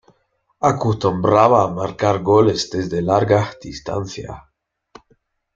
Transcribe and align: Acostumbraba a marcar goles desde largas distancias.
Acostumbraba 0.69 1.57
a 1.63 1.71
marcar 1.79 2.17
goles 2.31 2.61
desde 2.73 2.99
largas 3.09 3.47
distancias. 3.65 4.37